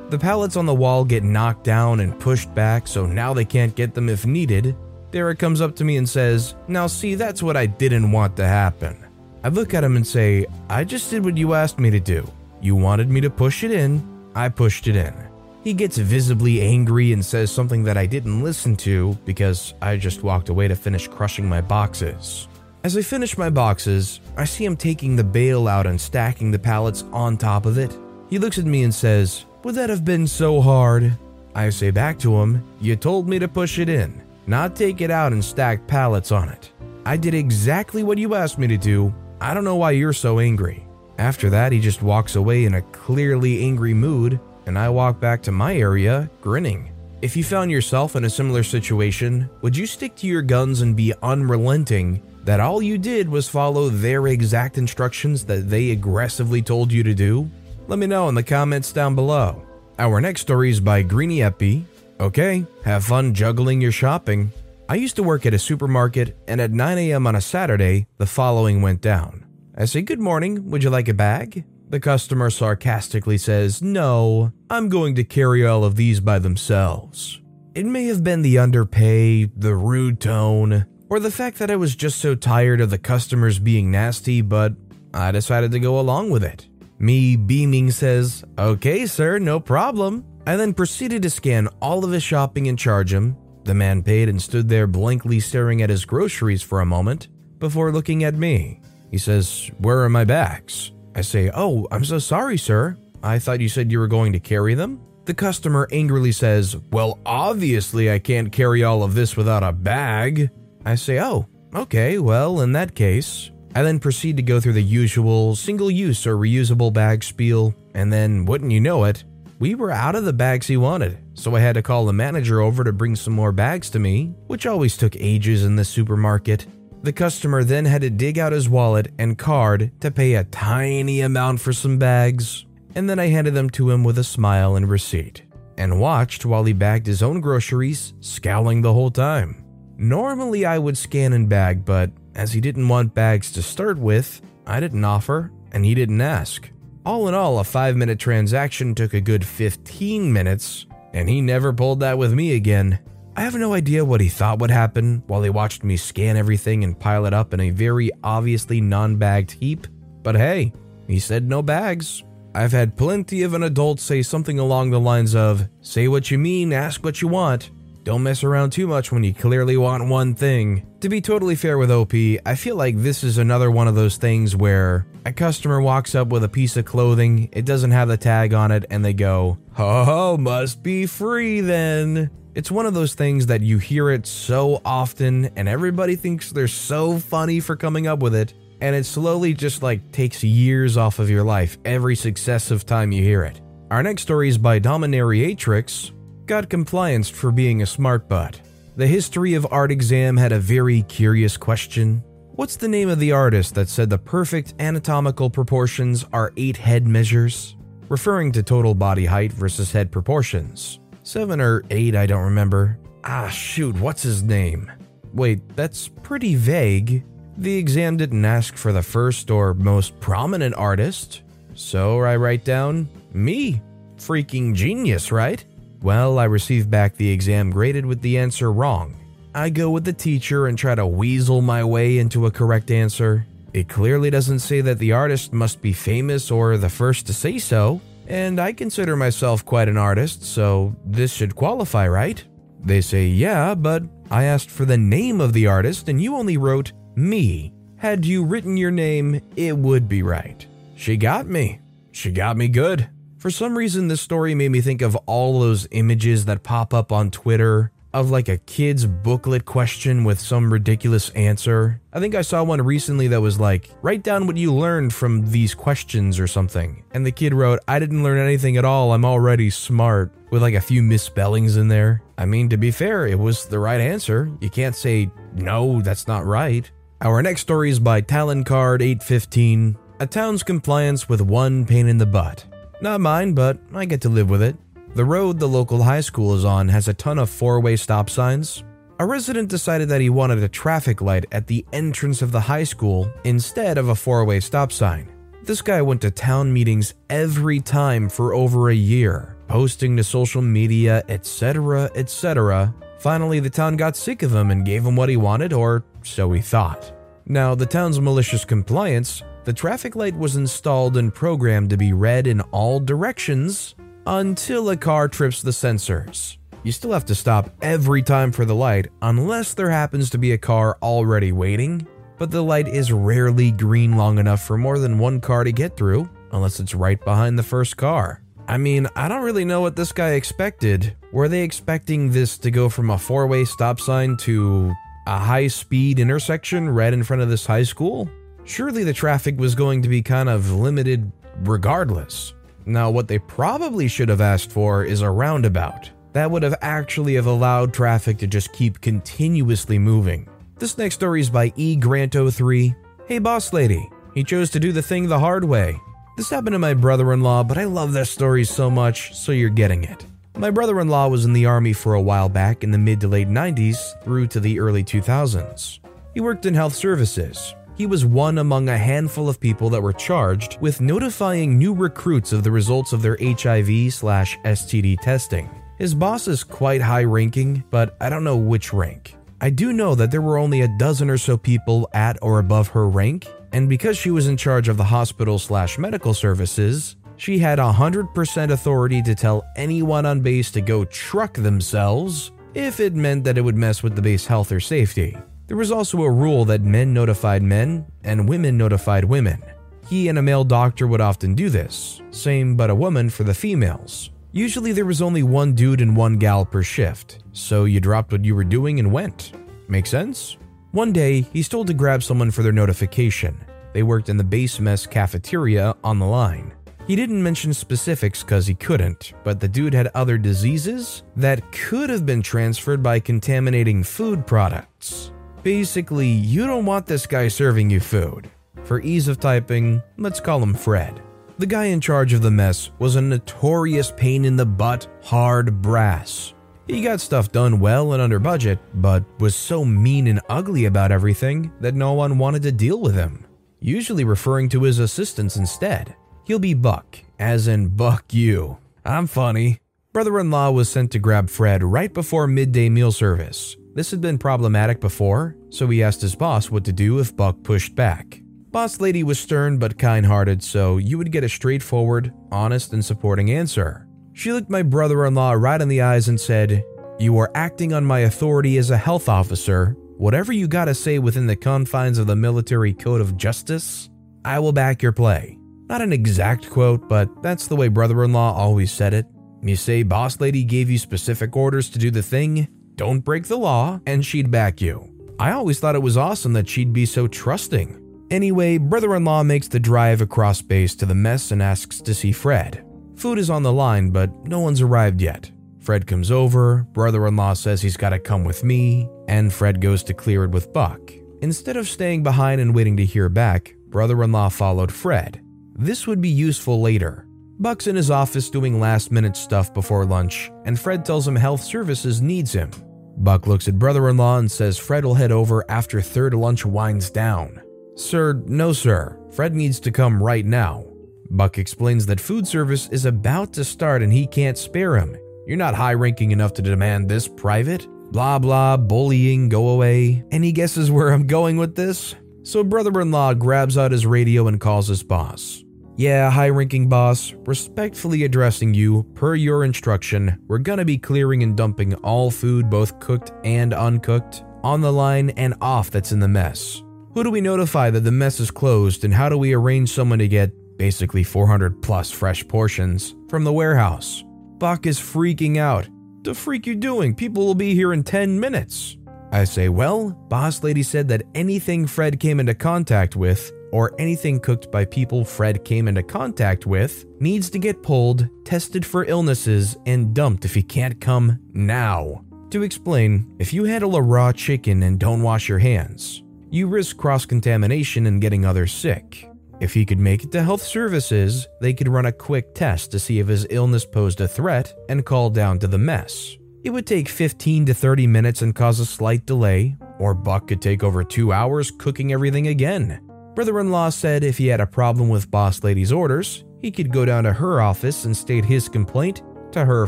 The 0.10 0.20
pallets 0.20 0.58
on 0.58 0.68
the 0.68 0.76
wall 0.76 1.04
get 1.04 1.24
knocked 1.24 1.64
down 1.64 2.02
and 2.02 2.20
pushed 2.20 2.54
back, 2.54 2.88
so 2.88 3.06
now 3.06 3.34
they 3.34 3.46
can't 3.46 3.76
get 3.76 3.96
them 3.96 4.10
if 4.10 4.26
needed. 4.26 4.76
Derek 5.12 5.40
comes 5.40 5.60
up 5.60 5.76
to 5.78 5.84
me 5.84 5.98
and 5.98 6.08
says, 6.08 6.54
Now, 6.68 6.86
see, 6.88 7.16
that's 7.16 7.42
what 7.42 7.58
I 7.58 7.66
didn't 7.66 8.12
want 8.12 8.38
to 8.38 8.46
happen. 8.46 9.06
I 9.44 9.50
look 9.50 9.74
at 9.74 9.84
him 9.84 9.96
and 9.96 10.06
say, 10.06 10.46
I 10.70 10.84
just 10.84 11.10
did 11.10 11.26
what 11.26 11.36
you 11.38 11.56
asked 11.56 11.80
me 11.80 11.90
to 11.90 12.00
do. 12.00 12.30
You 12.62 12.76
wanted 12.76 13.10
me 13.10 13.22
to 13.22 13.30
push 13.30 13.64
it 13.64 13.72
in, 13.72 14.08
I 14.36 14.50
pushed 14.50 14.88
it 14.88 14.96
in. 14.96 15.31
He 15.64 15.74
gets 15.74 15.98
visibly 15.98 16.60
angry 16.62 17.14
and 17.14 17.24
says 17.24 17.52
something 17.52 17.84
that 17.84 17.96
I 17.96 18.08
didn't 18.08 18.44
listen 18.44 18.76
to 18.78 19.16
because 19.26 19.76
I 19.80 19.96
just 19.96 20.24
walked 20.24 20.50
away 20.50 20.68
to 20.68 20.76
finish 20.76 21.08
crushing 21.08 21.48
my 21.48 21.62
boxes. 21.62 22.48
As 22.84 22.98
I 22.98 23.04
finish 23.04 23.38
my 23.38 23.52
boxes, 23.52 24.22
I 24.36 24.46
see 24.46 24.66
him 24.66 24.76
taking 24.76 25.16
the 25.16 25.24
bale 25.24 25.68
out 25.68 25.86
and 25.86 26.02
stacking 26.02 26.50
the 26.50 26.58
pallets 26.58 27.04
on 27.12 27.38
top 27.38 27.68
of 27.68 27.78
it. 27.78 27.96
He 28.28 28.40
looks 28.40 28.58
at 28.58 28.66
me 28.66 28.84
and 28.84 28.94
says, 28.94 29.46
Would 29.64 29.76
that 29.76 29.92
have 29.92 30.04
been 30.04 30.26
so 30.26 30.62
hard? 30.62 31.16
I 31.54 31.70
say 31.70 31.92
back 31.92 32.18
to 32.20 32.36
him, 32.38 32.66
You 32.80 32.96
told 32.96 33.30
me 33.30 33.38
to 33.38 33.48
push 33.48 33.78
it 33.78 33.88
in, 33.88 34.20
not 34.48 34.76
take 34.76 35.00
it 35.00 35.12
out 35.12 35.32
and 35.32 35.46
stack 35.46 35.86
pallets 35.86 36.32
on 36.32 36.50
it. 36.50 36.72
I 37.06 37.18
did 37.18 37.36
exactly 37.36 38.02
what 38.02 38.18
you 38.18 38.34
asked 38.34 38.58
me 38.58 38.66
to 38.66 38.78
do. 38.78 39.14
I 39.40 39.54
don't 39.54 39.64
know 39.64 39.76
why 39.76 39.92
you're 39.92 40.14
so 40.14 40.40
angry. 40.40 40.88
After 41.20 41.52
that, 41.52 41.72
he 41.72 41.80
just 41.80 42.02
walks 42.02 42.36
away 42.36 42.66
in 42.66 42.74
a 42.74 42.82
clearly 42.82 43.64
angry 43.64 43.94
mood, 43.94 44.40
and 44.66 44.78
I 44.78 44.90
walk 44.90 45.20
back 45.20 45.42
to 45.44 45.52
my 45.52 45.76
area, 45.76 46.30
grinning. 46.42 46.92
If 47.22 47.38
you 47.38 47.44
found 47.44 47.70
yourself 47.70 48.16
in 48.16 48.26
a 48.26 48.30
similar 48.30 48.64
situation, 48.64 49.50
would 49.62 49.78
you 49.78 49.86
stick 49.86 50.16
to 50.18 50.28
your 50.28 50.42
guns 50.42 50.82
and 50.82 50.96
be 50.96 51.14
unrelenting 51.22 52.22
that 52.44 52.60
all 52.60 52.82
you 52.82 52.98
did 52.98 53.30
was 53.30 53.48
follow 53.48 53.90
their 53.90 54.28
exact 54.28 54.78
instructions 54.78 55.46
that 55.46 55.70
they 55.70 55.92
aggressively 55.92 56.62
told 56.62 56.92
you 56.92 57.04
to 57.04 57.14
do? 57.14 57.50
Let 57.88 58.00
me 58.00 58.08
know 58.08 58.28
in 58.30 58.36
the 58.36 58.44
comments 58.44 58.92
down 58.92 59.16
below. 59.16 59.64
Our 60.00 60.20
next 60.20 60.42
story 60.42 60.72
is 60.72 60.80
by 60.80 61.04
Greeny 61.04 61.44
Epi. 61.44 61.86
Okay, 62.20 62.66
have 62.84 63.04
fun 63.04 63.34
juggling 63.34 63.82
your 63.82 63.92
shopping. 63.92 64.52
I 64.90 64.96
used 64.96 65.16
to 65.18 65.24
work 65.24 65.46
at 65.46 65.54
a 65.54 65.60
supermarket, 65.60 66.36
and 66.48 66.60
at 66.60 66.72
9 66.72 66.98
a.m. 66.98 67.28
on 67.28 67.36
a 67.36 67.42
Saturday, 67.42 68.08
the 68.18 68.26
following 68.26 68.82
went 68.82 69.02
down. 69.02 69.46
I 69.78 69.86
say, 69.86 70.02
Good 70.02 70.20
morning, 70.20 70.70
would 70.70 70.84
you 70.84 70.90
like 70.90 71.08
a 71.08 71.14
bag? 71.14 71.64
The 71.92 72.00
customer 72.00 72.50
sarcastically 72.50 73.38
says, 73.38 73.82
No, 73.82 74.54
I'm 74.70 74.88
going 74.88 75.14
to 75.16 75.26
carry 75.26 75.66
all 75.66 75.84
of 75.84 75.98
these 75.98 76.22
by 76.22 76.40
themselves. 76.40 77.42
It 77.76 77.86
may 77.86 78.06
have 78.06 78.24
been 78.24 78.44
the 78.44 78.60
underpay, 78.60 79.44
the 79.58 79.76
rude 79.76 80.22
tone, 80.22 80.86
or 81.10 81.20
the 81.20 81.30
fact 81.30 81.60
that 81.60 81.70
I 81.70 81.76
was 81.76 81.94
just 81.94 82.20
so 82.20 82.34
tired 82.34 82.80
of 82.80 82.92
the 82.92 82.98
customers 82.98 83.60
being 83.60 83.92
nasty, 83.92 84.40
but 84.40 84.74
I 85.14 85.32
decided 85.32 85.72
to 85.74 85.82
go 85.82 86.00
along 86.00 86.30
with 86.30 86.46
it. 86.46 86.66
Me 86.98 87.36
beaming 87.36 87.92
says, 87.92 88.46
Okay, 88.58 89.06
sir, 89.06 89.38
no 89.38 89.60
problem. 89.60 90.26
I 90.48 90.56
then 90.56 90.74
proceeded 90.74 91.22
to 91.24 91.30
scan 91.30 91.68
all 91.82 92.06
of 92.06 92.12
his 92.12 92.24
shopping 92.24 92.70
and 92.70 92.80
charge 92.80 93.12
him. 93.12 93.36
The 93.66 93.74
man 93.74 94.02
paid 94.02 94.30
and 94.30 94.42
stood 94.42 94.70
there 94.70 94.88
blankly 94.88 95.42
staring 95.42 95.82
at 95.82 95.90
his 95.90 96.06
groceries 96.06 96.62
for 96.62 96.80
a 96.80 96.86
moment 96.86 97.28
before 97.60 97.92
looking 97.92 98.24
at 98.24 98.36
me. 98.36 98.80
He 99.10 99.18
says, 99.18 99.70
Where 99.80 100.00
are 100.04 100.10
my 100.10 100.24
bags? 100.24 100.94
I 101.16 101.22
say, 101.22 101.52
Oh, 101.54 101.88
I'm 101.92 102.06
so 102.06 102.20
sorry, 102.20 102.58
sir. 102.58 102.98
I 103.24 103.40
thought 103.40 103.62
you 103.62 103.70
said 103.70 103.92
you 103.92 104.00
were 104.00 104.08
going 104.08 104.34
to 104.34 104.40
carry 104.40 104.74
them? 104.74 105.00
The 105.26 105.34
customer 105.34 105.88
angrily 105.92 106.32
says, 106.32 106.76
Well, 106.92 107.20
obviously, 107.26 108.12
I 108.12 108.20
can't 108.20 108.52
carry 108.52 108.84
all 108.84 109.04
of 109.04 109.14
this 109.14 109.38
without 109.38 109.64
a 109.64 109.72
bag. 109.72 110.50
I 110.86 110.96
say, 110.96 111.20
Oh, 111.20 111.48
okay, 111.76 112.18
well, 112.18 112.62
in 112.62 112.72
that 112.74 112.96
case. 112.96 113.52
I 113.74 113.84
then 113.84 114.00
proceed 114.00 114.36
to 114.38 114.44
go 114.44 114.60
through 114.60 114.74
the 114.74 114.84
usual 114.84 115.56
single 115.56 115.90
use 115.90 116.28
or 116.28 116.36
reusable 116.36 116.92
bag 116.92 117.24
spiel, 117.24 117.74
and 117.94 118.12
then, 118.12 118.44
wouldn't 118.44 118.72
you 118.72 118.82
know 118.82 119.06
it, 119.06 119.24
we 119.60 119.76
were 119.76 119.92
out 119.92 120.16
of 120.16 120.26
the 120.26 120.34
bags 120.34 120.68
he 120.68 120.76
wanted, 120.76 121.20
so 121.36 121.56
I 121.56 121.60
had 121.62 121.76
to 121.76 121.82
call 121.82 122.06
the 122.06 122.12
manager 122.12 122.62
over 122.62 122.84
to 122.84 122.92
bring 122.92 123.16
some 123.16 123.34
more 123.34 123.52
bags 123.52 123.90
to 123.92 124.00
me, 124.00 124.34
which 124.48 124.66
always 124.66 124.98
took 124.98 125.16
ages 125.16 125.64
in 125.64 125.76
the 125.76 125.86
supermarket. 125.86 126.66
The 127.04 127.14
customer 127.14 127.64
then 127.64 127.86
had 127.86 128.02
to 128.02 128.12
dig 128.12 128.38
out 128.38 128.54
his 128.54 128.70
wallet 128.70 129.12
and 129.18 129.38
card 129.38 129.92
to 130.02 130.12
pay 130.12 130.36
a 130.36 130.44
tiny 130.44 131.22
amount 131.22 131.60
for 131.60 131.74
some 131.74 131.98
bags, 131.98 132.66
and 132.94 133.10
then 133.10 133.18
I 133.18 133.28
handed 133.28 133.56
them 133.56 133.72
to 133.72 133.90
him 133.90 134.04
with 134.04 134.20
a 134.20 134.24
smile 134.24 134.76
and 134.76 134.88
receipt, 134.88 135.42
and 135.78 136.00
watched 136.00 136.46
while 136.46 136.64
he 136.64 136.74
bagged 136.74 137.08
his 137.08 137.24
own 137.24 137.42
groceries, 137.42 138.14
scowling 138.20 138.82
the 138.82 138.94
whole 138.94 139.10
time. 139.10 139.64
Normally 139.98 140.66
I 140.66 140.78
would 140.78 140.98
scan 140.98 141.34
and 141.34 141.50
bag, 141.50 141.86
but 141.86 142.12
as 142.36 142.54
he 142.54 142.62
didn't 142.62 142.88
want 142.88 143.16
bags 143.16 143.52
to 143.54 143.64
start 143.64 143.98
with, 143.98 144.42
I 144.68 144.80
didn't 144.80 145.04
offer, 145.04 145.52
and 145.72 145.84
he 145.84 145.96
didn't 145.96 146.22
ask. 146.22 146.70
All 147.04 147.28
in 147.28 147.34
all, 147.34 147.58
a 147.58 147.64
5 147.64 147.96
minute 147.98 148.20
transaction 148.20 148.94
took 148.94 149.16
a 149.16 149.22
good 149.22 149.44
15 149.44 150.32
minutes, 150.32 150.86
and 151.14 151.28
he 151.28 151.42
never 151.42 151.74
pulled 151.74 152.02
that 152.02 152.20
with 152.20 152.34
me 152.34 152.54
again. 152.54 153.00
I 153.36 153.42
have 153.42 153.56
no 153.56 153.74
idea 153.74 154.04
what 154.04 154.20
he 154.20 154.28
thought 154.28 154.60
would 154.60 154.72
happen 154.72 155.24
while 155.28 155.42
he 155.42 155.50
watched 155.50 155.84
me 155.84 155.96
scan 155.96 156.36
everything 156.36 156.84
and 156.84 157.00
pile 157.00 157.26
it 157.26 157.34
up 157.34 157.54
in 157.54 157.62
a 157.62 157.70
very 157.70 158.12
obviously 158.24 158.82
non 158.82 159.16
bagged 159.16 159.52
heap, 159.52 159.88
but 160.22 160.36
hey, 160.36 160.74
he 161.08 161.18
said 161.18 161.48
no 161.48 161.62
bags. 161.62 162.24
I've 162.54 162.74
had 162.74 162.98
plenty 162.98 163.44
of 163.44 163.54
an 163.54 163.64
adult 163.64 164.02
say 164.02 164.22
something 164.22 164.60
along 164.60 164.90
the 164.90 165.00
lines 165.00 165.34
of, 165.34 165.70
say 165.80 166.10
what 166.10 166.30
you 166.30 166.38
mean, 166.38 166.74
ask 166.74 167.04
what 167.04 167.22
you 167.22 167.30
want. 167.30 167.72
Don't 168.04 168.24
mess 168.24 168.44
around 168.44 168.72
too 168.72 168.88
much 168.88 169.12
when 169.12 169.24
you 169.24 169.34
clearly 169.34 169.78
want 169.78 170.10
one 170.10 170.36
thing. 170.36 170.86
To 171.00 171.08
be 171.08 171.22
totally 171.22 171.56
fair 171.56 171.78
with 171.78 171.92
OP, 171.92 172.14
I 172.14 172.56
feel 172.56 172.76
like 172.76 172.98
this 172.98 173.24
is 173.24 173.38
another 173.38 173.72
one 173.72 173.88
of 173.88 173.96
those 173.96 174.18
things 174.18 174.56
where 174.56 175.06
a 175.26 175.32
customer 175.32 175.80
walks 175.80 176.16
up 176.16 176.28
with 176.30 176.44
a 176.44 176.50
piece 176.50 176.76
of 176.76 176.86
clothing, 176.86 177.48
it 177.54 177.64
doesn't 177.64 177.92
have 177.92 178.10
the 178.10 178.18
tag 178.18 178.54
on 178.54 178.72
it, 178.72 178.86
and 178.90 179.06
they 179.06 179.14
go, 179.14 179.58
Oh, 179.78 180.36
must 180.38 180.84
be 180.84 181.06
free 181.06 181.62
then. 181.62 182.32
It's 182.54 182.70
one 182.70 182.86
of 182.86 182.94
those 182.94 183.14
things 183.14 183.46
that 183.46 183.62
you 183.62 183.78
hear 183.78 184.10
it 184.10 184.28
so 184.28 184.82
often, 184.84 185.46
and 185.56 185.70
everybody 185.70 186.18
thinks 186.18 186.52
they're 186.52 186.68
so 186.68 187.18
funny 187.18 187.62
for 187.62 187.78
coming 187.78 188.08
up 188.08 188.20
with 188.20 188.36
it, 188.36 188.54
and 188.82 188.94
it 188.94 189.06
slowly 189.06 189.54
just 189.54 189.82
like 189.82 190.12
takes 190.12 190.44
years 190.44 190.98
off 190.98 191.20
of 191.20 191.30
your 191.30 191.44
life 191.44 191.78
every 191.86 192.16
successive 192.16 192.86
time 192.86 193.14
you 193.14 193.24
hear 193.24 193.44
it. 193.44 193.62
Our 193.90 194.04
next 194.04 194.24
story 194.24 194.50
is 194.50 194.58
by 194.58 194.82
Dominariatrix. 194.82 196.12
Got 196.46 196.70
compliance 196.70 197.30
for 197.30 197.54
being 197.54 197.84
a 197.84 197.86
smart 197.86 198.28
butt. 198.28 198.60
The 198.98 199.08
history 199.08 199.54
of 199.54 199.66
art 199.72 199.90
exam 199.90 200.36
had 200.36 200.52
a 200.52 200.60
very 200.60 201.04
curious 201.04 201.56
question. 201.56 202.22
What's 202.56 202.76
the 202.76 202.90
name 202.90 203.08
of 203.08 203.20
the 203.20 203.32
artist 203.32 203.76
that 203.76 203.88
said 203.88 204.10
the 204.10 204.18
perfect 204.18 204.74
anatomical 204.78 205.50
proportions 205.50 206.26
are 206.34 206.52
eight 206.58 206.76
head 206.76 207.08
measures? 207.08 207.78
Referring 208.10 208.52
to 208.52 208.62
total 208.62 208.94
body 208.94 209.26
height 209.26 209.54
versus 209.54 209.94
head 209.94 210.12
proportions. 210.12 211.01
Seven 211.32 211.62
or 211.62 211.86
eight, 211.90 212.14
I 212.14 212.26
don't 212.26 212.44
remember. 212.44 213.00
Ah, 213.24 213.48
shoot, 213.48 213.98
what's 214.02 214.22
his 214.22 214.44
name? 214.44 214.92
Wait, 215.34 215.62
that's 215.78 216.10
pretty 216.10 216.56
vague. 216.56 217.24
The 217.56 217.78
exam 217.78 218.18
didn't 218.18 218.44
ask 218.44 218.76
for 218.76 218.92
the 218.92 219.02
first 219.02 219.50
or 219.50 219.74
most 219.74 220.20
prominent 220.20 220.76
artist. 220.76 221.44
So 221.74 222.20
I 222.20 222.36
write 222.36 222.66
down 222.66 223.08
me. 223.32 223.82
Freaking 224.18 224.76
genius, 224.76 225.32
right? 225.32 225.64
Well, 226.02 226.38
I 226.38 226.44
receive 226.44 226.90
back 226.90 227.16
the 227.16 227.32
exam 227.32 227.70
graded 227.70 228.06
with 228.06 228.20
the 228.20 228.38
answer 228.38 228.70
wrong. 228.70 229.16
I 229.56 229.70
go 229.70 229.90
with 229.90 230.04
the 230.04 230.12
teacher 230.12 230.68
and 230.68 230.78
try 230.78 230.96
to 230.96 231.08
weasel 231.08 231.62
my 231.62 231.82
way 231.82 232.18
into 232.18 232.46
a 232.46 232.52
correct 232.52 232.92
answer. 232.92 233.46
It 233.72 233.88
clearly 233.88 234.32
doesn't 234.32 234.60
say 234.60 234.82
that 234.82 235.00
the 235.00 235.14
artist 235.14 235.54
must 235.54 235.82
be 235.82 235.94
famous 235.94 236.52
or 236.52 236.76
the 236.76 236.90
first 236.90 237.26
to 237.28 237.34
say 237.34 237.58
so, 237.58 238.02
and 238.28 238.60
I 238.60 238.74
consider 238.74 239.16
myself 239.16 239.66
quite 239.66 239.90
an 239.90 239.98
artist, 239.98 240.44
so 240.44 240.96
this 241.06 241.34
should 241.34 241.56
qualify, 241.56 242.08
right? 242.08 242.44
They 242.84 243.02
say, 243.02 243.28
yeah, 243.28 243.76
but 243.76 244.04
I 244.30 244.46
asked 244.46 244.72
for 244.72 244.86
the 244.86 244.98
name 244.98 245.42
of 245.42 245.54
the 245.54 245.68
artist 245.68 246.10
and 246.10 246.22
you 246.22 246.36
only 246.36 246.58
wrote 246.58 246.94
me. 247.16 247.74
Had 247.98 248.26
you 248.26 248.44
written 248.44 248.78
your 248.78 248.92
name, 248.92 249.42
it 249.56 249.78
would 249.78 250.08
be 250.08 250.24
right. 250.24 250.66
She 250.96 251.18
got 251.18 251.46
me. 251.46 251.80
She 252.12 252.32
got 252.32 252.58
me 252.58 252.68
good. 252.68 253.10
For 253.38 253.52
some 253.52 253.78
reason, 253.78 254.08
this 254.08 254.22
story 254.22 254.56
made 254.56 254.70
me 254.70 254.82
think 254.82 255.02
of 255.02 255.16
all 255.26 255.60
those 255.60 255.88
images 255.92 256.46
that 256.46 256.64
pop 256.64 256.94
up 256.94 257.12
on 257.12 257.32
Twitter 257.32 257.92
of 258.14 258.30
like 258.30 258.50
a 258.50 258.58
kid's 258.58 259.06
booklet 259.06 259.66
question 259.66 260.24
with 260.24 260.40
some 260.40 260.72
ridiculous 260.72 261.30
answer. 261.32 262.02
I 262.14 262.20
think 262.20 262.36
I 262.36 262.42
saw 262.42 262.64
one 262.64 262.82
recently 262.82 263.28
that 263.30 263.42
was 263.42 263.60
like, 263.60 263.90
write 264.02 264.24
down 264.24 264.48
what 264.48 264.58
you 264.58 264.74
learned 264.74 265.14
from 265.14 265.50
these 265.50 265.74
questions 265.74 266.40
or 266.40 266.48
something. 266.48 267.04
And 267.12 267.26
the 267.26 267.32
kid 267.32 267.54
wrote, 267.54 267.80
I 267.88 268.00
didn't 268.00 268.24
learn 268.24 268.38
anything 268.38 268.78
at 268.78 268.86
all, 268.86 269.14
I'm 269.14 269.26
already 269.26 269.70
smart, 269.70 270.34
with 270.52 270.62
like 270.62 270.74
a 270.74 270.82
few 270.82 271.02
misspellings 271.02 271.78
in 271.78 271.88
there. 271.88 272.22
I 272.38 272.46
mean, 272.46 272.70
to 272.70 272.78
be 272.78 272.92
fair, 272.92 273.28
it 273.28 273.40
was 273.40 273.66
the 273.66 273.80
right 273.80 274.02
answer. 274.02 274.52
You 274.60 274.70
can't 274.70 274.96
say, 274.96 275.30
no, 275.54 276.02
that's 276.02 276.28
not 276.28 276.46
right. 276.46 276.90
Our 277.22 277.42
next 277.42 277.62
story 277.62 277.92
is 277.92 278.00
by 278.00 278.22
Talon 278.22 278.64
Card 278.64 279.02
815 279.02 279.96
A 280.20 280.28
town's 280.28 280.64
compliance 280.64 281.30
with 281.30 281.40
one 281.40 281.86
pain 281.86 282.08
in 282.08 282.18
the 282.18 282.26
butt. 282.26 282.66
Not 283.00 283.22
mine, 283.22 283.54
but 283.54 283.80
I 283.94 284.06
get 284.06 284.22
to 284.22 284.30
live 284.30 284.50
with 284.50 284.62
it. 284.62 284.76
The 285.14 285.26
road 285.26 285.60
the 285.60 285.68
local 285.68 286.04
high 286.04 286.22
school 286.22 286.56
is 286.56 286.64
on 286.64 286.88
has 286.88 287.10
a 287.10 287.14
ton 287.14 287.38
of 287.38 287.50
four 287.50 287.82
way 287.82 287.98
stop 287.98 288.30
signs. 288.30 288.86
A 289.20 289.26
resident 289.26 289.68
decided 289.68 290.08
that 290.08 290.22
he 290.22 290.30
wanted 290.30 290.64
a 290.64 290.70
traffic 290.70 291.20
light 291.20 291.46
at 291.52 291.68
the 291.68 291.86
entrance 291.92 292.42
of 292.42 292.54
the 292.54 292.62
high 292.62 292.86
school 292.86 293.30
instead 293.44 293.98
of 293.98 294.08
a 294.08 294.16
four 294.16 294.46
way 294.46 294.62
stop 294.62 294.90
sign. 294.94 295.30
This 295.64 295.82
guy 295.82 296.02
went 296.02 296.22
to 296.22 296.32
town 296.32 296.72
meetings 296.72 297.14
every 297.30 297.82
time 297.82 298.30
for 298.30 298.54
over 298.54 298.90
a 298.90 298.96
year, 298.96 299.58
posting 299.68 300.16
to 300.16 300.24
social 300.24 300.62
media, 300.62 301.26
etc., 301.28 302.10
etc. 302.16 302.96
Finally, 303.20 303.60
the 303.60 303.70
town 303.70 303.98
got 303.98 304.16
sick 304.16 304.44
of 304.44 304.56
him 304.56 304.72
and 304.72 304.86
gave 304.86 305.06
him 305.06 305.18
what 305.18 305.28
he 305.28 305.36
wanted, 305.36 305.74
or 305.74 306.06
so 306.24 306.54
he 306.54 306.62
thought. 306.62 307.12
Now, 307.46 307.76
the 307.76 307.86
town's 307.86 308.22
malicious 308.22 308.64
compliance, 308.64 309.44
the 309.66 309.74
traffic 309.74 310.16
light 310.16 310.38
was 310.38 310.56
installed 310.56 311.18
and 311.18 311.34
programmed 311.34 311.90
to 311.90 311.98
be 311.98 312.14
red 312.14 312.48
in 312.48 312.62
all 312.72 313.02
directions 313.02 313.94
until 314.26 314.90
a 314.90 314.98
car 314.98 315.28
trips 315.28 315.62
the 315.62 315.72
sensors. 315.72 316.58
You 316.84 316.92
still 316.92 317.12
have 317.12 317.26
to 317.26 317.36
stop 317.36 317.70
every 317.82 318.24
time 318.24 318.52
for 318.52 318.66
the 318.66 318.76
light 318.76 319.08
unless 319.22 319.74
there 319.74 319.90
happens 319.90 320.30
to 320.32 320.38
be 320.38 320.54
a 320.54 320.58
car 320.58 320.98
already 321.02 321.52
waiting, 321.52 322.08
but 322.40 322.50
the 322.50 322.64
light 322.64 322.88
is 322.88 323.12
rarely 323.12 323.72
green 323.72 324.18
long 324.18 324.40
enough 324.40 324.64
for 324.64 324.78
more 324.78 324.98
than 324.98 325.20
one 325.20 325.40
car 325.40 325.64
to 325.64 325.72
get 325.72 325.96
through 325.96 326.30
unless 326.52 326.80
it's 326.80 326.96
right 326.96 327.24
behind 327.24 327.58
the 327.58 327.64
first 327.64 327.98
car. 327.98 328.42
I 328.68 328.78
mean, 328.78 329.08
I 329.16 329.28
don't 329.28 329.44
really 329.44 329.66
know 329.66 329.82
what 329.82 329.96
this 329.96 330.12
guy 330.12 330.32
expected. 330.32 331.16
Were 331.32 331.48
they 331.48 331.62
expecting 331.62 332.32
this 332.32 332.58
to 332.60 332.72
go 332.72 332.90
from 332.90 333.10
a 333.10 333.18
four 333.18 333.46
way 333.46 333.66
stop 333.66 334.00
sign 334.00 334.38
to 334.38 334.94
a 335.28 335.38
high 335.38 335.68
speed 335.68 336.20
intersection 336.20 336.90
right 336.90 337.14
in 337.14 337.24
front 337.24 337.42
of 337.42 337.50
this 337.50 337.66
high 337.66 337.84
school? 337.84 338.30
Surely 338.64 339.04
the 339.04 339.14
traffic 339.14 339.60
was 339.60 339.76
going 339.76 340.02
to 340.02 340.10
be 340.10 340.22
kind 340.22 340.50
of 340.50 340.72
limited 340.72 341.32
regardless. 341.64 342.54
Now, 342.92 343.10
what 343.10 343.28
they 343.28 343.40
probably 343.40 344.08
should 344.08 344.28
have 344.28 344.42
asked 344.42 344.72
for 344.72 345.06
is 345.06 345.22
a 345.22 345.30
roundabout. 345.30 346.10
That 346.34 346.52
would 346.52 346.64
have 346.64 346.76
actually 346.82 347.36
have 347.36 347.46
allowed 347.46 347.94
traffic 347.94 348.38
to 348.40 348.48
just 348.48 348.74
keep 348.74 349.00
continuously 349.00 349.98
moving. 349.98 350.50
This 350.78 350.98
next 350.98 351.16
story 351.16 351.42
is 351.42 351.50
by 351.50 351.72
E 351.76 351.96
Granto3. 351.96 352.96
Hey 353.28 353.40
boss 353.40 353.72
lady, 353.72 354.10
he 354.34 354.44
chose 354.44 354.70
to 354.72 354.80
do 354.80 354.92
the 354.92 355.02
thing 355.02 355.28
the 355.28 355.40
hard 355.40 355.64
way. 355.64 355.98
This 356.36 356.50
happened 356.50 356.74
to 356.74 356.80
my 356.80 356.94
brother-in-law, 356.94 357.64
but 357.64 357.78
I 357.78 357.86
love 357.86 358.14
their 358.14 358.26
story 358.26 358.66
so 358.66 358.90
much, 358.90 359.34
so 359.36 359.52
you're 359.52 359.70
getting 359.70 360.04
it. 360.04 360.26
My 360.58 360.70
brother-in-law 360.70 361.30
was 361.30 361.46
in 361.46 361.54
the 361.54 361.66
army 361.66 361.94
for 361.94 362.16
a 362.16 362.22
while 362.22 362.50
back 362.50 362.84
in 362.84 362.92
the 362.92 362.98
mid 362.98 363.22
to 363.22 363.28
late 363.28 363.48
90s 363.48 364.22
through 364.24 364.48
to 364.48 364.60
the 364.60 364.80
early 364.80 365.04
2000s. 365.04 366.00
He 366.34 366.42
worked 366.42 366.66
in 366.66 366.74
health 366.74 366.96
services, 366.96 367.74
he 367.96 368.06
was 368.06 368.26
one 368.26 368.58
among 368.58 368.90
a 368.90 368.98
handful 368.98 369.50
of 369.50 369.60
people 369.60 369.90
that 369.90 370.02
were 370.02 370.14
charged 370.14 370.80
with 370.82 371.02
notifying 371.02 371.78
new 371.78 371.94
recruits 371.94 372.52
of 372.52 372.64
the 372.64 372.72
results 372.72 373.14
of 373.14 373.22
their 373.22 373.38
HIV 373.42 374.14
slash 374.14 374.58
STD 374.66 375.20
testing. 375.22 375.70
His 375.98 376.16
boss 376.16 376.48
is 376.48 376.64
quite 376.64 377.02
high 377.02 377.24
ranking, 377.24 377.84
but 377.92 378.18
I 378.20 378.30
don't 378.30 378.44
know 378.44 378.58
which 378.58 378.92
rank. 378.94 379.36
I 379.62 379.70
do 379.70 379.94
know 379.94 380.16
that 380.16 380.32
there 380.32 380.42
were 380.42 380.58
only 380.58 380.82
a 380.82 380.98
dozen 380.98 381.30
or 381.30 381.38
so 381.38 381.58
people 381.58 382.10
at 382.14 382.40
or 382.42 382.58
above 382.58 382.88
her 382.90 383.08
rank, 383.08 383.48
and 383.72 383.88
because 383.88 384.18
she 384.18 384.32
was 384.32 384.48
in 384.48 384.58
charge 384.58 384.88
of 384.88 384.98
the 384.98 385.04
hospital 385.04 385.60
slash 385.60 386.00
medical 386.00 386.34
services, 386.34 387.16
she 387.38 387.60
had 387.60 387.78
100% 387.78 388.72
authority 388.72 389.22
to 389.22 389.36
tell 389.36 389.64
anyone 389.76 390.26
on 390.26 390.42
base 390.42 390.72
to 390.72 390.82
go 390.82 391.06
truck 391.06 391.54
themselves 391.54 392.52
if 392.74 393.00
it 393.00 393.14
meant 393.14 393.44
that 393.44 393.58
it 393.58 393.62
would 393.62 393.78
mess 393.78 394.02
with 394.02 394.16
the 394.16 394.22
base 394.22 394.46
health 394.46 394.72
or 394.72 394.80
safety. 394.80 395.38
There 395.72 395.78
was 395.78 395.90
also 395.90 396.22
a 396.24 396.30
rule 396.30 396.66
that 396.66 396.82
men 396.82 397.14
notified 397.14 397.64
men 397.64 398.06
and 398.26 398.50
women 398.50 398.78
notified 398.78 399.24
women. 399.24 399.64
He 400.06 400.28
and 400.28 400.38
a 400.38 400.42
male 400.42 400.66
doctor 400.66 401.08
would 401.08 401.22
often 401.22 401.56
do 401.56 401.70
this, 401.70 402.22
same 402.30 402.76
but 402.76 402.90
a 402.90 402.94
woman 402.94 403.30
for 403.30 403.46
the 403.46 403.54
females. 403.54 404.32
Usually 404.52 404.92
there 404.92 405.06
was 405.06 405.22
only 405.22 405.44
one 405.44 405.72
dude 405.72 406.02
and 406.02 406.14
one 406.14 406.38
gal 406.38 406.66
per 406.66 406.84
shift, 406.84 407.40
so 407.54 407.86
you 407.86 408.02
dropped 408.02 408.34
what 408.34 408.44
you 408.44 408.54
were 408.54 408.66
doing 408.66 409.00
and 409.00 409.14
went. 409.14 409.54
Make 409.88 410.08
sense? 410.08 410.58
One 410.92 411.14
day, 411.14 411.48
he's 411.54 411.70
told 411.70 411.88
to 411.88 411.94
grab 411.94 412.22
someone 412.22 412.52
for 412.52 412.64
their 412.64 412.74
notification. 412.74 413.58
They 413.94 414.04
worked 414.04 414.28
in 414.28 414.36
the 414.36 414.44
base 414.44 414.78
mess 414.78 415.08
cafeteria 415.08 415.96
on 416.04 416.20
the 416.20 416.26
line. 416.26 416.74
He 417.08 417.16
didn't 417.16 417.42
mention 417.42 417.74
specifics 417.74 418.44
because 418.44 418.68
he 418.68 418.76
couldn't, 418.76 419.32
but 419.46 419.62
the 419.62 419.70
dude 419.70 419.94
had 419.94 420.12
other 420.16 420.38
diseases 420.38 421.24
that 421.38 421.72
could 421.72 422.10
have 422.10 422.26
been 422.26 422.42
transferred 422.42 423.02
by 423.02 423.22
contaminating 423.22 424.04
food 424.04 424.46
products. 424.46 425.32
Basically, 425.64 426.28
you 426.28 426.66
don't 426.66 426.86
want 426.86 427.06
this 427.06 427.28
guy 427.28 427.48
serving 427.48 427.92
you 427.92 428.00
food. 428.00 428.50
For 428.84 429.00
ease 429.02 429.28
of 429.28 429.40
typing, 429.40 430.02
let's 430.18 430.40
call 430.40 430.62
him 430.62 430.74
Fred. 430.74 431.22
The 431.60 431.68
guy 431.68 431.86
in 431.86 432.02
charge 432.02 432.34
of 432.34 432.42
the 432.42 432.50
mess 432.50 432.90
was 432.98 433.16
a 433.16 433.22
notorious 433.22 434.12
pain 434.18 434.44
in 434.44 434.56
the 434.56 434.66
butt, 434.66 435.08
hard 435.22 435.80
brass. 435.80 436.56
He 436.88 437.02
got 437.02 437.22
stuff 437.22 437.52
done 437.52 437.80
well 437.80 438.14
and 438.14 438.22
under 438.24 438.40
budget, 438.40 438.80
but 438.96 439.24
was 439.40 439.54
so 439.54 439.86
mean 439.86 440.26
and 440.26 440.42
ugly 440.50 440.86
about 440.86 441.12
everything 441.12 441.72
that 441.80 441.94
no 441.94 442.14
one 442.14 442.40
wanted 442.40 442.64
to 442.64 442.72
deal 442.72 443.00
with 443.00 443.14
him, 443.14 443.46
usually 443.80 444.24
referring 444.24 444.68
to 444.70 444.82
his 444.82 444.98
assistants 444.98 445.58
instead. 445.58 446.16
He'll 446.44 446.58
be 446.58 446.74
Buck, 446.74 447.20
as 447.38 447.68
in 447.68 447.90
Buck 447.90 448.34
you. 448.34 448.80
I'm 449.06 449.28
funny. 449.28 449.78
Brother 450.12 450.40
in 450.40 450.50
law 450.50 450.72
was 450.72 450.90
sent 450.90 451.12
to 451.12 451.20
grab 451.20 451.52
Fred 451.52 451.84
right 451.84 452.12
before 452.12 452.48
midday 452.48 452.90
meal 452.90 453.12
service. 453.12 453.78
This 453.94 454.12
had 454.12 454.22
been 454.22 454.38
problematic 454.38 455.02
before, 455.02 455.58
so 455.70 455.88
he 455.88 456.02
asked 456.02 456.22
his 456.22 456.36
boss 456.36 456.72
what 456.72 456.86
to 456.86 456.94
do 456.94 457.20
if 457.20 457.36
Buck 457.36 457.62
pushed 457.64 457.94
back. 457.94 458.42
Boss 458.72 459.02
lady 459.02 459.22
was 459.22 459.38
stern 459.38 459.80
but 459.80 459.98
kind 459.98 460.26
hearted, 460.26 460.64
so 460.64 460.98
you 460.98 461.18
would 461.18 461.32
get 461.32 461.44
a 461.44 461.50
straightforward, 461.50 462.32
honest, 462.54 462.94
and 462.94 463.04
supporting 463.04 463.52
answer. 463.52 464.08
She 464.32 464.54
looked 464.54 464.70
my 464.70 464.82
brother 464.82 465.26
in 465.26 465.36
law 465.36 465.52
right 465.52 465.82
in 465.82 465.90
the 465.90 466.02
eyes 466.02 466.30
and 466.30 466.40
said, 466.40 466.84
You 467.20 467.38
are 467.40 467.52
acting 467.54 467.92
on 467.92 468.06
my 468.06 468.20
authority 468.20 468.78
as 468.78 468.90
a 468.90 468.98
health 468.98 469.28
officer. 469.28 469.98
Whatever 470.18 470.54
you 470.54 470.70
gotta 470.70 470.96
say 470.96 471.20
within 471.20 471.48
the 471.48 471.56
confines 471.58 472.18
of 472.18 472.28
the 472.28 472.36
military 472.36 472.94
code 472.94 473.20
of 473.20 473.36
justice, 473.36 474.10
I 474.46 474.60
will 474.60 474.72
back 474.72 475.02
your 475.02 475.12
play. 475.12 475.58
Not 475.90 476.02
an 476.02 476.14
exact 476.14 476.70
quote, 476.70 477.10
but 477.10 477.44
that's 477.44 477.68
the 477.68 477.76
way 477.76 477.90
brother 477.90 478.24
in 478.24 478.32
law 478.32 478.54
always 478.54 478.94
said 478.94 479.14
it. 479.14 479.26
You 479.62 479.76
say 479.76 480.04
boss 480.04 480.40
lady 480.40 480.64
gave 480.64 480.90
you 480.90 480.98
specific 480.98 481.58
orders 481.58 481.90
to 481.90 482.00
do 482.00 482.10
the 482.10 482.24
thing, 482.24 482.70
don't 482.96 483.20
break 483.20 483.46
the 483.46 483.58
law, 483.58 484.00
and 484.06 484.26
she'd 484.26 484.52
back 484.52 484.82
you. 484.82 485.10
I 485.40 485.52
always 485.52 485.80
thought 485.80 485.96
it 485.96 486.02
was 486.02 486.18
awesome 486.18 486.54
that 486.54 486.70
she'd 486.70 486.94
be 486.94 487.06
so 487.06 487.28
trusting. 487.28 487.98
Anyway, 488.30 488.78
brother 488.78 489.16
in 489.16 489.26
law 489.26 489.44
makes 489.44 489.68
the 489.68 489.80
drive 489.80 490.22
across 490.22 490.62
base 490.62 490.96
to 490.96 491.06
the 491.06 491.16
mess 491.16 491.52
and 491.52 491.62
asks 491.62 492.00
to 492.02 492.14
see 492.14 492.32
Fred. 492.32 492.86
Food 493.16 493.40
is 493.40 493.50
on 493.50 493.64
the 493.64 493.74
line, 493.74 494.12
but 494.12 494.34
no 494.48 494.60
one's 494.60 494.82
arrived 494.82 495.22
yet. 495.22 495.52
Fred 495.80 496.06
comes 496.06 496.32
over, 496.32 496.88
brother 496.94 497.26
in 497.28 497.36
law 497.36 497.54
says 497.54 497.82
he's 497.82 497.98
gotta 497.98 498.20
come 498.20 498.44
with 498.44 498.64
me, 498.64 499.10
and 499.28 499.52
Fred 499.52 499.82
goes 499.82 500.04
to 500.04 500.14
clear 500.14 500.44
it 500.44 500.52
with 500.52 500.72
Buck. 500.74 501.12
Instead 501.42 501.76
of 501.76 501.90
staying 501.90 502.22
behind 502.22 502.62
and 502.62 502.76
waiting 502.76 502.96
to 502.98 503.06
hear 503.06 503.28
back, 503.28 503.76
brother 503.90 504.24
in 504.24 504.32
law 504.32 504.48
followed 504.48 504.92
Fred. 504.92 505.42
This 505.76 506.06
would 506.06 506.22
be 506.22 506.30
useful 506.30 506.80
later. 506.80 507.26
Buck's 507.62 507.86
in 507.86 507.96
his 507.96 508.10
office 508.10 508.50
doing 508.50 508.80
last 508.80 509.12
minute 509.12 509.38
stuff 509.38 509.72
before 509.72 510.04
lunch, 510.04 510.52
and 510.66 510.80
Fred 510.80 511.06
tells 511.06 511.28
him 511.28 511.36
health 511.36 511.62
services 511.62 512.20
needs 512.20 512.52
him. 512.52 512.72
Buck 513.18 513.46
looks 513.46 513.68
at 513.68 513.78
brother 513.78 514.10
in 514.10 514.18
law 514.18 514.40
and 514.40 514.52
says 514.52 514.80
Fred 514.80 515.06
will 515.06 515.14
head 515.14 515.32
over 515.32 515.64
after 515.70 516.02
third 516.02 516.34
lunch 516.34 516.66
winds 516.66 517.12
down. 517.12 517.62
Sir, 517.96 518.42
no, 518.48 518.74
sir. 518.74 519.16
Fred 519.30 519.54
needs 519.54 519.80
to 519.82 519.92
come 519.92 520.24
right 520.24 520.44
now. 520.44 520.88
Buck 521.30 521.60
explains 521.60 522.08
that 522.08 522.20
food 522.20 522.48
service 522.48 522.90
is 522.90 523.06
about 523.06 523.54
to 523.54 523.64
start 523.64 524.02
and 524.02 524.12
he 524.12 524.26
can't 524.26 524.58
spare 524.58 524.96
him. 524.98 525.16
You're 525.46 525.56
not 525.56 525.76
high 525.76 525.94
ranking 525.94 526.32
enough 526.32 526.54
to 526.56 526.64
demand 526.64 527.10
this 527.10 527.28
private? 527.28 527.88
Blah 528.12 528.40
blah, 528.40 528.76
bullying, 528.76 529.50
go 529.50 529.70
away. 529.70 530.24
Any 530.32 530.52
guesses 530.52 530.90
where 530.90 531.14
I'm 531.14 531.28
going 531.28 531.58
with 531.58 531.76
this? 531.76 532.16
So, 532.42 532.64
brother 532.64 533.02
in 533.02 533.12
law 533.12 533.36
grabs 533.36 533.78
out 533.78 533.92
his 533.92 534.08
radio 534.08 534.48
and 534.48 534.60
calls 534.60 534.88
his 534.88 535.04
boss. 535.04 535.64
Yeah, 535.98 536.30
high 536.30 536.50
ranking 536.50 536.90
boss, 536.90 537.34
respectfully 537.46 538.24
addressing 538.24 538.74
you, 538.74 539.04
per 539.14 539.36
your 539.36 539.64
instruction, 539.64 540.38
we're 540.48 540.58
gonna 540.58 540.86
be 540.86 540.98
clearing 540.98 541.44
and 541.44 541.56
dumping 541.56 541.94
all 541.96 542.32
food, 542.32 542.70
both 542.70 543.00
cooked 543.00 543.32
and 543.44 543.74
uncooked, 543.74 544.44
on 544.64 544.82
the 544.82 544.94
line 544.94 545.32
and 545.32 545.54
off 545.62 545.92
that's 545.92 546.12
in 546.12 546.20
the 546.20 546.28
mess. 546.28 546.84
Who 547.14 547.24
do 547.24 547.30
we 547.30 547.42
notify 547.42 547.90
that 547.90 548.02
the 548.02 548.12
mess 548.12 548.40
is 548.40 548.52
closed, 548.52 549.04
and 549.04 549.14
how 549.14 549.30
do 549.30 549.38
we 549.38 549.54
arrange 549.54 549.92
someone 549.92 550.20
to 550.20 550.28
get 550.28 550.52
basically 550.82 551.24
400 551.24 551.84
plus 551.84 552.10
fresh 552.10 552.48
portions, 552.48 553.14
from 553.30 553.44
the 553.44 553.54
warehouse. 553.54 554.24
Buck 554.58 554.88
is 554.88 555.00
freaking 555.00 555.58
out. 555.58 555.88
The 556.24 556.34
freak 556.34 556.66
you 556.66 556.74
doing? 556.74 557.14
People 557.14 557.46
will 557.46 557.54
be 557.54 557.76
here 557.76 557.94
in 557.94 558.02
10 558.02 558.40
minutes. 558.40 558.98
I 559.32 559.44
say, 559.44 559.70
well, 559.70 560.10
boss 560.10 560.64
lady 560.64 560.82
said 560.82 561.08
that 561.10 561.22
anything 561.36 561.86
Fred 561.86 562.20
came 562.20 562.40
into 562.40 562.56
contact 562.56 563.16
with, 563.16 563.52
or 563.72 563.94
anything 564.00 564.40
cooked 564.40 564.72
by 564.72 564.86
people 564.86 565.26
Fred 565.26 565.64
came 565.66 565.88
into 565.88 566.04
contact 566.04 566.66
with, 566.66 567.06
needs 567.20 567.50
to 567.50 567.60
get 567.60 567.84
pulled, 567.84 568.28
tested 568.46 568.86
for 568.86 569.06
illnesses, 569.06 569.78
and 569.86 570.14
dumped 570.14 570.46
if 570.46 570.54
he 570.54 570.64
can't 570.64 571.00
come 571.02 571.40
now. 571.54 572.24
To 572.52 572.64
explain, 572.64 573.34
if 573.40 573.54
you 573.54 573.64
handle 573.64 573.96
a 573.96 574.02
raw 574.02 574.32
chicken 574.34 574.84
and 574.84 575.00
don't 575.00 575.24
wash 575.24 575.48
your 575.48 575.60
hands, 575.60 576.24
you 576.50 576.68
risk 576.68 576.98
cross 576.98 577.26
contamination 577.26 578.08
and 578.08 578.22
getting 578.22 578.46
others 578.46 578.74
sick. 578.74 579.30
If 579.62 579.74
he 579.74 579.86
could 579.86 580.00
make 580.00 580.24
it 580.24 580.32
to 580.32 580.44
health 580.44 580.64
services, 580.64 581.48
they 581.62 581.74
could 581.74 581.88
run 581.88 582.08
a 582.08 582.12
quick 582.12 582.54
test 582.54 582.92
to 582.92 583.00
see 583.00 583.20
if 583.20 583.28
his 583.28 583.48
illness 583.50 583.86
posed 583.86 584.20
a 584.20 584.28
threat 584.28 584.74
and 584.90 585.06
call 585.06 585.30
down 585.30 585.60
to 585.60 585.68
the 585.68 585.78
mess. 585.78 586.36
It 586.64 586.72
would 586.72 586.86
take 586.86 587.08
15 587.08 587.68
to 587.68 587.74
30 587.74 588.08
minutes 588.08 588.42
and 588.42 588.54
cause 588.54 588.80
a 588.80 588.86
slight 588.86 589.26
delay, 589.26 589.78
or 590.00 590.14
Buck 590.14 590.48
could 590.48 590.62
take 590.62 590.84
over 590.84 591.04
two 591.04 591.32
hours 591.32 591.72
cooking 591.72 592.12
everything 592.12 592.48
again. 592.48 593.08
Brother 593.36 593.60
in 593.60 593.72
law 593.72 593.90
said 593.90 594.24
if 594.24 594.38
he 594.38 594.48
had 594.48 594.62
a 594.62 594.68
problem 594.68 595.10
with 595.10 595.32
Boss 595.32 595.64
Lady's 595.64 595.92
orders, 595.92 596.44
he 596.60 596.72
could 596.72 596.92
go 596.92 597.06
down 597.06 597.24
to 597.24 597.34
her 597.34 597.62
office 597.62 598.06
and 598.06 598.16
state 598.16 598.46
his 598.46 598.70
complaint 598.70 599.24
to 599.52 599.66
her 599.66 599.88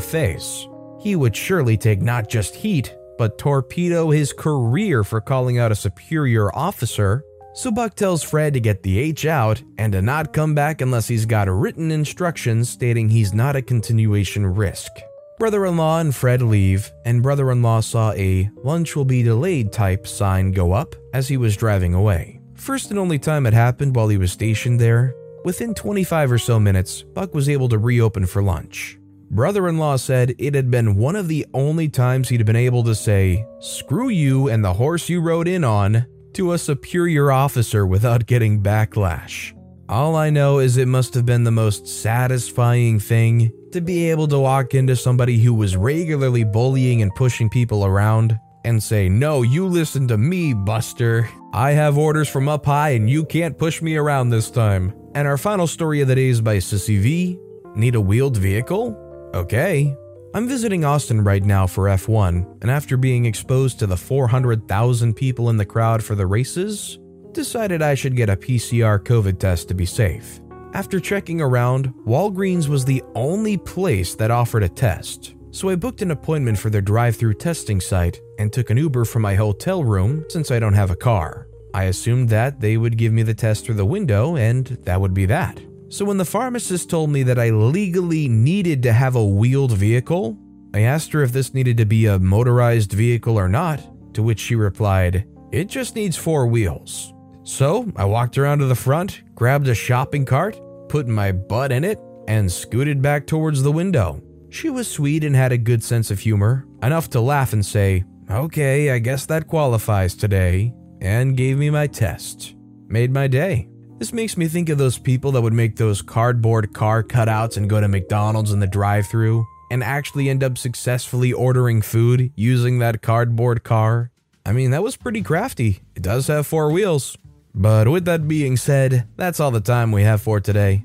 face. 0.00 0.66
He 1.00 1.16
would 1.16 1.36
surely 1.36 1.76
take 1.76 2.00
not 2.00 2.28
just 2.28 2.54
heat, 2.54 2.96
but 3.18 3.38
torpedo 3.38 4.10
his 4.10 4.32
career 4.32 5.04
for 5.04 5.20
calling 5.20 5.58
out 5.58 5.72
a 5.72 5.76
superior 5.76 6.54
officer 6.56 7.24
so 7.56 7.70
Buck 7.70 7.94
tells 7.94 8.24
Fred 8.24 8.52
to 8.54 8.60
get 8.60 8.82
the 8.82 8.98
H 8.98 9.26
out 9.26 9.62
and 9.78 9.92
to 9.92 10.02
not 10.02 10.32
come 10.32 10.56
back 10.56 10.80
unless 10.80 11.06
he's 11.06 11.24
got 11.24 11.48
written 11.48 11.92
instructions 11.92 12.68
stating 12.68 13.08
he's 13.08 13.32
not 13.32 13.54
a 13.54 13.62
continuation 13.62 14.44
risk. 14.44 14.90
Brother 15.38 15.64
in 15.66 15.76
law 15.76 16.00
and 16.00 16.12
Fred 16.12 16.42
leave, 16.42 16.92
and 17.04 17.22
brother 17.22 17.52
in 17.52 17.62
law 17.62 17.80
saw 17.80 18.10
a 18.12 18.50
lunch 18.64 18.96
will 18.96 19.04
be 19.04 19.22
delayed 19.22 19.72
type 19.72 20.06
sign 20.06 20.50
go 20.50 20.72
up 20.72 20.96
as 21.12 21.28
he 21.28 21.36
was 21.36 21.56
driving 21.56 21.94
away. 21.94 22.33
First 22.64 22.88
and 22.88 22.98
only 22.98 23.18
time 23.18 23.44
it 23.44 23.52
happened 23.52 23.94
while 23.94 24.08
he 24.08 24.16
was 24.16 24.32
stationed 24.32 24.80
there. 24.80 25.14
Within 25.44 25.74
25 25.74 26.32
or 26.32 26.38
so 26.38 26.58
minutes, 26.58 27.02
Buck 27.02 27.34
was 27.34 27.46
able 27.46 27.68
to 27.68 27.76
reopen 27.76 28.24
for 28.24 28.42
lunch. 28.42 28.98
Brother 29.30 29.68
in 29.68 29.76
law 29.76 29.96
said 29.96 30.34
it 30.38 30.54
had 30.54 30.70
been 30.70 30.96
one 30.96 31.14
of 31.14 31.28
the 31.28 31.44
only 31.52 31.90
times 31.90 32.30
he'd 32.30 32.46
been 32.46 32.56
able 32.56 32.82
to 32.84 32.94
say, 32.94 33.44
Screw 33.60 34.08
you 34.08 34.48
and 34.48 34.64
the 34.64 34.72
horse 34.72 35.10
you 35.10 35.20
rode 35.20 35.46
in 35.46 35.62
on 35.62 36.06
to 36.32 36.54
a 36.54 36.58
superior 36.58 37.30
officer 37.30 37.86
without 37.86 38.24
getting 38.24 38.62
backlash. 38.62 39.52
All 39.90 40.16
I 40.16 40.30
know 40.30 40.58
is 40.58 40.78
it 40.78 40.88
must 40.88 41.12
have 41.12 41.26
been 41.26 41.44
the 41.44 41.50
most 41.50 41.86
satisfying 41.86 42.98
thing 42.98 43.52
to 43.72 43.82
be 43.82 44.10
able 44.10 44.28
to 44.28 44.38
walk 44.38 44.72
into 44.72 44.96
somebody 44.96 45.36
who 45.36 45.52
was 45.52 45.76
regularly 45.76 46.44
bullying 46.44 47.02
and 47.02 47.14
pushing 47.14 47.50
people 47.50 47.84
around 47.84 48.38
and 48.64 48.82
say, 48.82 49.08
No, 49.08 49.42
you 49.42 49.66
listen 49.66 50.08
to 50.08 50.18
me, 50.18 50.54
Buster. 50.54 51.28
I 51.52 51.72
have 51.72 51.98
orders 51.98 52.28
from 52.28 52.48
up 52.48 52.66
high 52.66 52.90
and 52.90 53.08
you 53.08 53.24
can't 53.24 53.58
push 53.58 53.80
me 53.82 53.96
around 53.96 54.30
this 54.30 54.50
time. 54.50 54.94
And 55.14 55.28
our 55.28 55.38
final 55.38 55.66
story 55.66 56.00
of 56.00 56.08
the 56.08 56.14
day 56.14 56.28
is 56.28 56.40
by 56.40 56.56
Sissy 56.56 56.98
V. 56.98 57.38
Need 57.74 57.94
a 57.94 58.00
wheeled 58.00 58.36
vehicle? 58.36 59.00
Okay, 59.34 59.96
I'm 60.34 60.48
visiting 60.48 60.84
Austin 60.84 61.22
right 61.22 61.44
now 61.44 61.66
for 61.66 61.84
F1, 61.84 62.62
and 62.62 62.68
after 62.68 62.96
being 62.96 63.24
exposed 63.24 63.78
to 63.78 63.86
the 63.86 63.96
400,000 63.96 65.14
people 65.14 65.48
in 65.50 65.56
the 65.56 65.64
crowd 65.64 66.02
for 66.02 66.16
the 66.16 66.26
races, 66.26 66.98
decided 67.30 67.82
I 67.82 67.94
should 67.94 68.16
get 68.16 68.28
a 68.28 68.36
PCR 68.36 68.98
COVID 68.98 69.38
test 69.38 69.68
to 69.68 69.74
be 69.74 69.86
safe. 69.86 70.40
After 70.72 70.98
checking 70.98 71.40
around, 71.40 71.94
Walgreens 72.04 72.66
was 72.66 72.84
the 72.84 73.02
only 73.14 73.56
place 73.56 74.16
that 74.16 74.32
offered 74.32 74.64
a 74.64 74.68
test, 74.68 75.36
so 75.54 75.68
I 75.68 75.76
booked 75.76 76.02
an 76.02 76.10
appointment 76.10 76.58
for 76.58 76.68
their 76.68 76.80
drive 76.80 77.14
through 77.14 77.34
testing 77.34 77.80
site 77.80 78.20
and 78.40 78.52
took 78.52 78.70
an 78.70 78.76
Uber 78.76 79.04
from 79.04 79.22
my 79.22 79.36
hotel 79.36 79.84
room 79.84 80.24
since 80.28 80.50
I 80.50 80.58
don't 80.58 80.74
have 80.74 80.90
a 80.90 80.96
car. 80.96 81.46
I 81.72 81.84
assumed 81.84 82.28
that 82.30 82.60
they 82.60 82.76
would 82.76 82.98
give 82.98 83.12
me 83.12 83.22
the 83.22 83.34
test 83.34 83.64
through 83.64 83.76
the 83.76 83.84
window 83.84 84.36
and 84.36 84.66
that 84.82 85.00
would 85.00 85.14
be 85.14 85.26
that. 85.26 85.60
So 85.90 86.04
when 86.04 86.16
the 86.16 86.24
pharmacist 86.24 86.90
told 86.90 87.10
me 87.10 87.22
that 87.22 87.38
I 87.38 87.50
legally 87.50 88.26
needed 88.26 88.82
to 88.82 88.92
have 88.92 89.14
a 89.14 89.24
wheeled 89.24 89.70
vehicle, 89.70 90.36
I 90.74 90.80
asked 90.80 91.12
her 91.12 91.22
if 91.22 91.30
this 91.30 91.54
needed 91.54 91.76
to 91.76 91.86
be 91.86 92.06
a 92.06 92.18
motorized 92.18 92.92
vehicle 92.92 93.38
or 93.38 93.48
not, 93.48 93.80
to 94.14 94.24
which 94.24 94.40
she 94.40 94.56
replied, 94.56 95.24
It 95.52 95.68
just 95.68 95.94
needs 95.94 96.16
four 96.16 96.48
wheels. 96.48 97.14
So 97.44 97.86
I 97.94 98.06
walked 98.06 98.38
around 98.38 98.58
to 98.58 98.66
the 98.66 98.74
front, 98.74 99.22
grabbed 99.36 99.68
a 99.68 99.74
shopping 99.74 100.24
cart, 100.24 100.60
put 100.88 101.06
my 101.06 101.30
butt 101.30 101.70
in 101.70 101.84
it, 101.84 102.00
and 102.26 102.50
scooted 102.50 103.00
back 103.00 103.28
towards 103.28 103.62
the 103.62 103.70
window. 103.70 104.20
She 104.54 104.70
was 104.70 104.86
sweet 104.86 105.24
and 105.24 105.34
had 105.34 105.50
a 105.50 105.58
good 105.58 105.82
sense 105.82 106.12
of 106.12 106.20
humor, 106.20 106.64
enough 106.80 107.10
to 107.10 107.20
laugh 107.20 107.52
and 107.52 107.66
say, 107.66 108.04
Okay, 108.30 108.92
I 108.92 109.00
guess 109.00 109.26
that 109.26 109.48
qualifies 109.48 110.14
today, 110.14 110.72
and 111.00 111.36
gave 111.36 111.58
me 111.58 111.70
my 111.70 111.88
test. 111.88 112.54
Made 112.86 113.10
my 113.10 113.26
day. 113.26 113.68
This 113.98 114.12
makes 114.12 114.36
me 114.36 114.46
think 114.46 114.68
of 114.68 114.78
those 114.78 114.96
people 114.96 115.32
that 115.32 115.40
would 115.40 115.52
make 115.52 115.74
those 115.74 116.02
cardboard 116.02 116.72
car 116.72 117.02
cutouts 117.02 117.56
and 117.56 117.68
go 117.68 117.80
to 117.80 117.88
McDonald's 117.88 118.52
in 118.52 118.60
the 118.60 118.68
drive 118.68 119.08
through 119.08 119.44
and 119.72 119.82
actually 119.82 120.28
end 120.28 120.44
up 120.44 120.56
successfully 120.56 121.32
ordering 121.32 121.82
food 121.82 122.30
using 122.36 122.78
that 122.78 123.02
cardboard 123.02 123.64
car. 123.64 124.12
I 124.46 124.52
mean, 124.52 124.70
that 124.70 124.84
was 124.84 124.96
pretty 124.96 125.22
crafty. 125.22 125.80
It 125.96 126.02
does 126.02 126.28
have 126.28 126.46
four 126.46 126.70
wheels. 126.70 127.18
But 127.56 127.88
with 127.88 128.04
that 128.04 128.28
being 128.28 128.56
said, 128.56 129.08
that's 129.16 129.40
all 129.40 129.50
the 129.50 129.60
time 129.60 129.90
we 129.90 130.04
have 130.04 130.22
for 130.22 130.38
today. 130.38 130.84